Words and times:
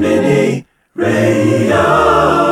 Konbini 0.00 0.64
Radio. 0.96 2.49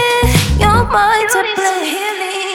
Gotta 0.00 0.58
get 0.58 0.60
your 0.60 0.84
mind 0.92 1.28
to 1.30 1.42
play. 1.54 2.49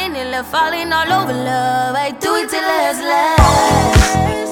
falling 0.00 0.16
in 0.16 0.30
love, 0.30 0.46
falling 0.46 0.92
all 0.92 1.12
over 1.12 1.32
love. 1.32 1.94
I 1.94 2.10
do 2.10 2.34
it 2.36 2.48
till 2.48 2.62
it's 2.62 3.00
last. 3.00 4.49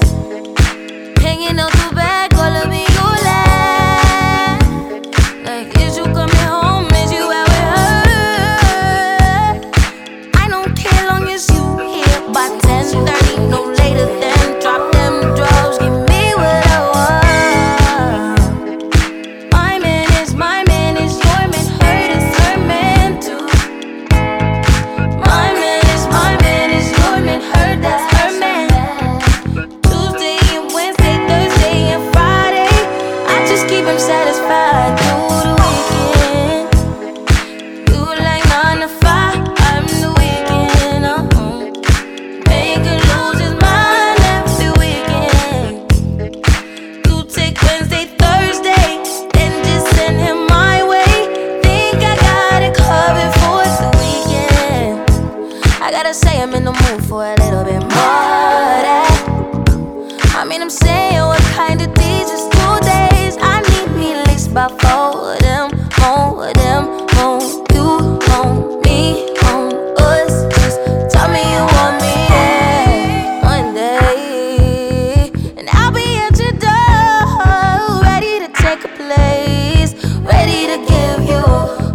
I 60.39 60.45
mean, 60.45 60.61
I'm 60.61 60.69
saying 60.69 61.19
what 61.19 61.41
kind 61.51 61.81
of 61.81 61.93
these 61.95 62.29
is 62.31 62.47
two 62.47 62.79
days. 62.87 63.35
I 63.41 63.59
need 63.59 63.91
me 63.97 64.13
at 64.13 64.25
least 64.29 64.53
by 64.53 64.69
four 64.69 65.33
of 65.33 65.39
them, 65.39 65.69
more 65.99 66.47
of 66.47 66.53
them, 66.53 66.85
more. 67.17 67.41
You 67.75 68.17
want 68.23 68.85
me, 68.85 69.35
want 69.43 69.73
us. 69.99 70.47
Just 70.55 70.79
tell 71.11 71.27
me 71.27 71.41
you 71.43 71.63
want 71.75 71.99
me, 72.01 72.15
yeah. 72.31 73.43
One 73.43 73.73
day, 73.73 75.29
and 75.57 75.67
I'll 75.73 75.91
be 75.91 76.15
at 76.15 76.39
your 76.39 76.53
door, 76.53 78.01
ready 78.01 78.39
to 78.39 78.47
take 78.63 78.85
a 78.85 78.91
place, 78.95 79.93
ready 80.23 80.67
to 80.71 80.77
give 80.87 81.27
you 81.27 81.43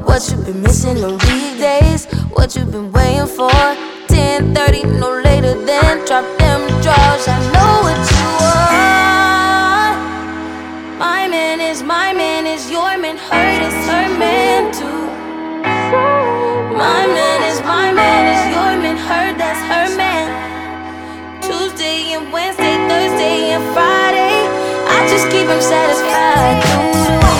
what 0.05 0.21
you've 0.31 0.45
been 0.45 0.61
missing 0.61 1.03
on 1.03 1.17
these 1.17 1.59
days, 1.59 2.05
what 2.35 2.55
you've 2.55 2.71
been 2.71 2.93
waiting 2.93 3.27
for. 3.27 3.84
her 19.69 19.97
man. 19.97 20.27
Tuesday 21.43 22.13
and 22.13 22.33
Wednesday, 22.33 22.77
Thursday 22.89 23.53
and 23.57 23.65
Friday. 23.75 24.37
I 24.89 25.07
just 25.09 25.31
keep 25.31 25.49
him 25.49 25.61
satisfied. 25.61 27.34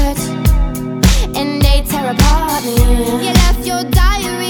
hurt 0.00 0.20
and 1.38 1.62
they 1.62 1.82
tear 1.88 2.10
apart 2.12 2.64
me. 2.64 2.76
You 3.24 3.32
left 3.42 3.66
your 3.66 3.82
diary. 3.84 4.49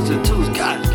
ones 0.00 0.10
a 0.10 0.22
twos. 0.22 0.48
God 0.50 0.89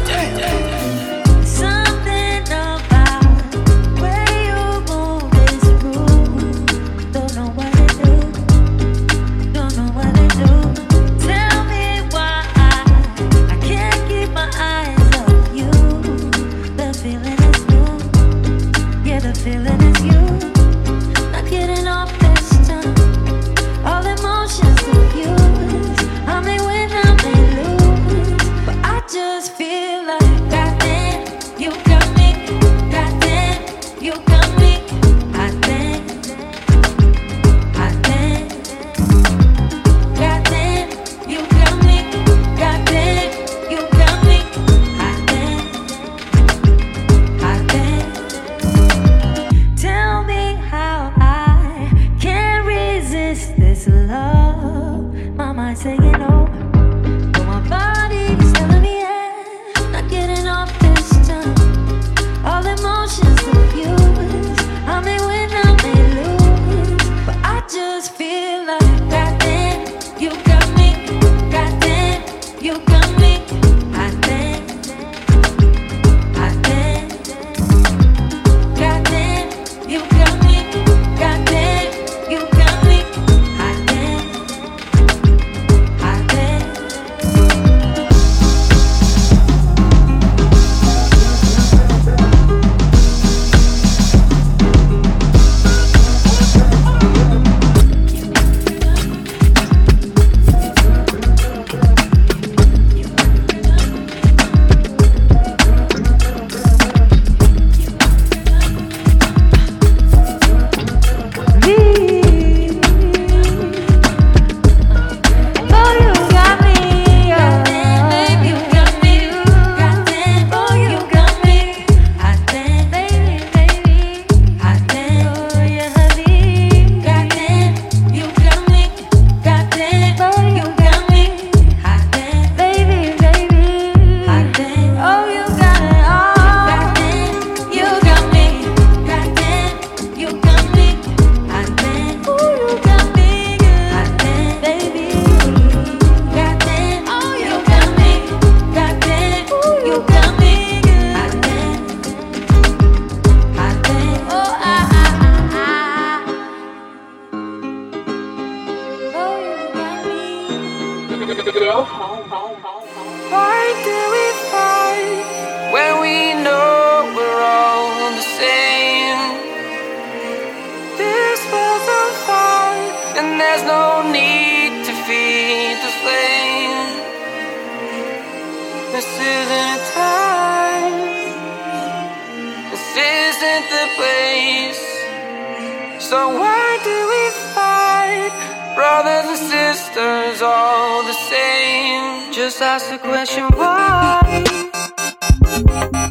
just 192.45 192.61
ask 192.61 192.91
the 192.91 192.99
question 192.99 193.43
why. 193.57 194.21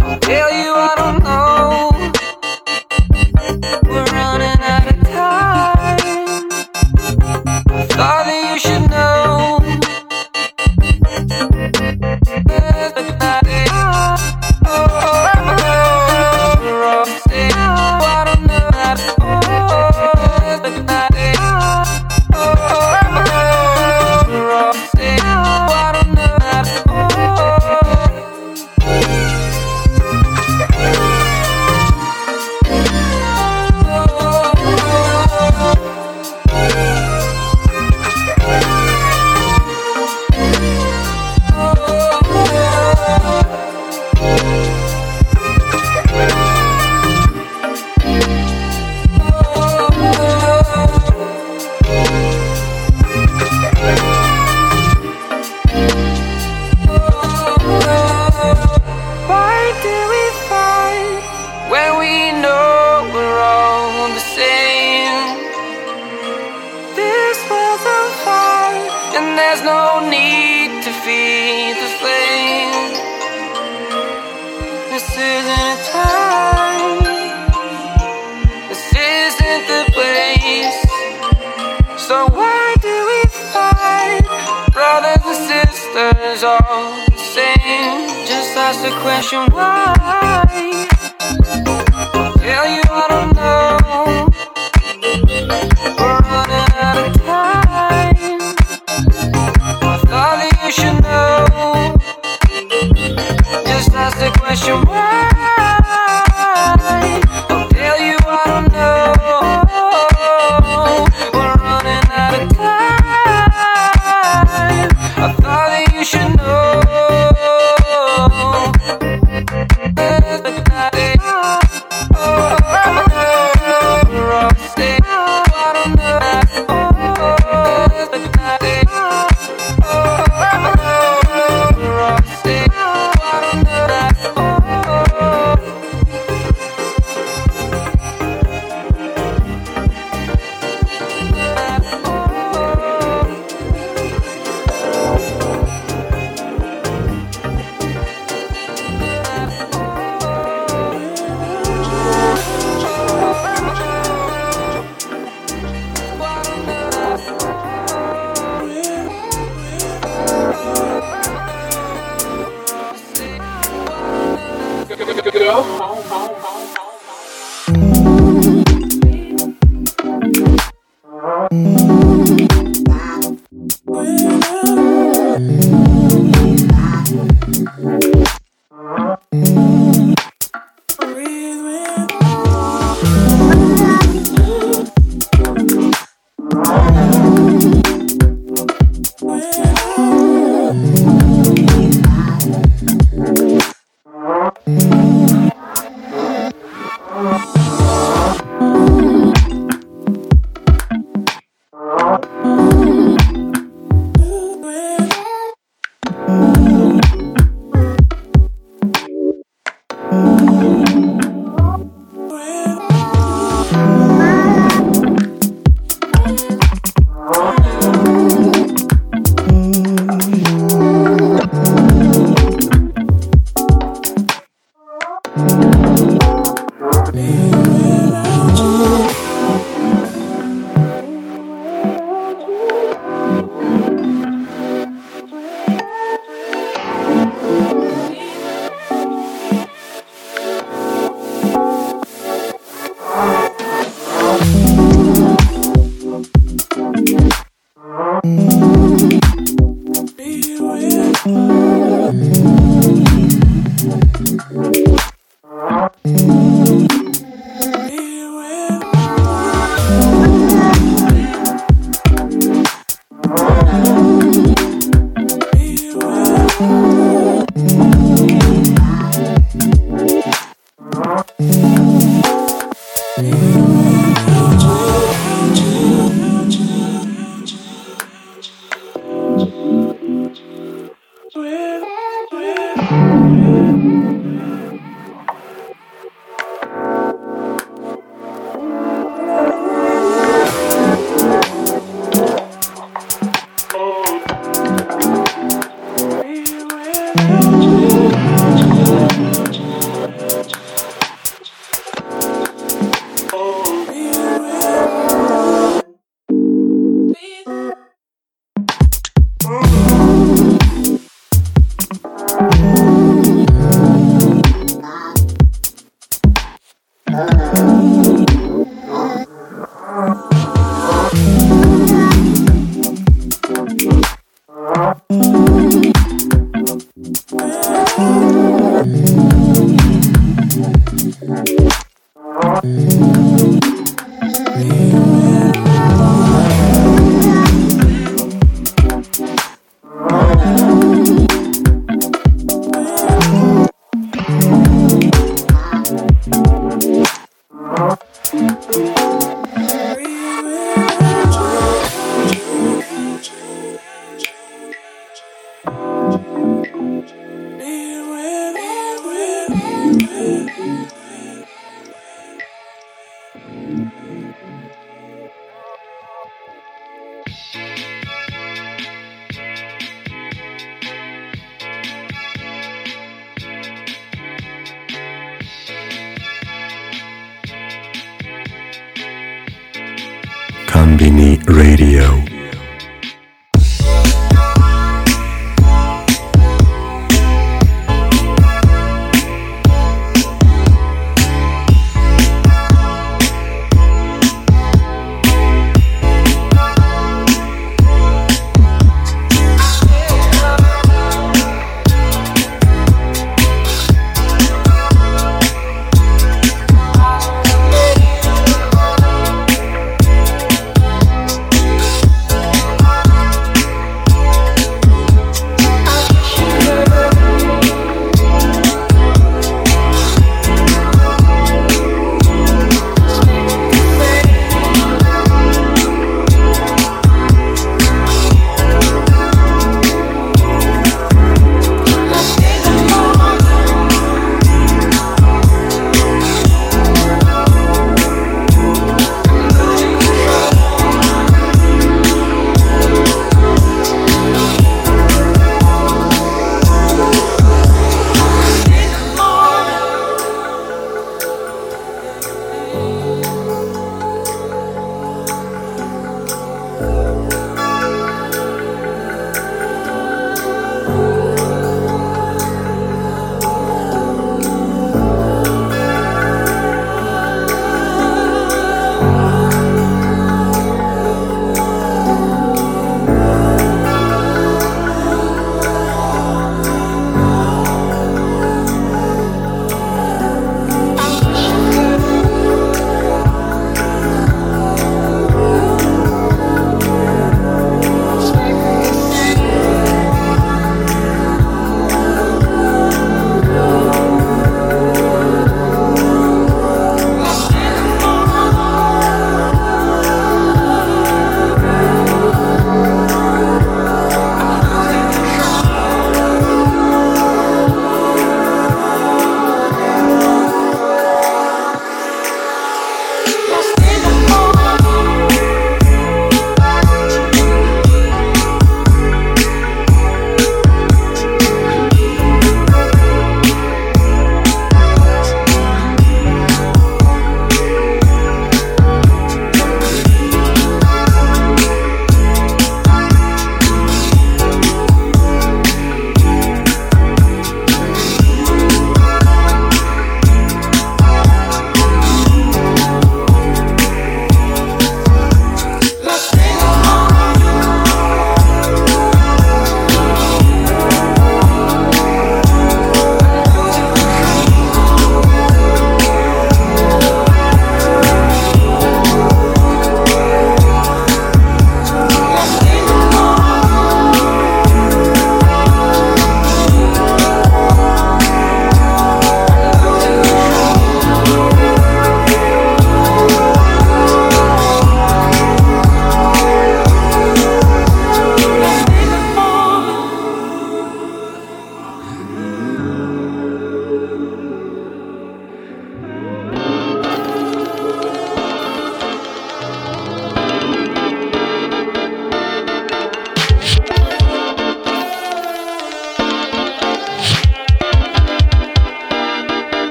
I'll 0.00 0.20
tell 0.20 0.52
you 0.52 0.72
I 0.76 0.99
question. 88.98 89.46
Why? 89.52 90.49